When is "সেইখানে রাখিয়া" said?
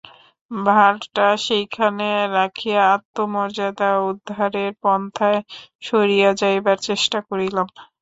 1.39-2.81